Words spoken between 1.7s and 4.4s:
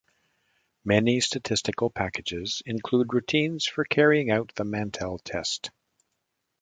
packages include routines for carrying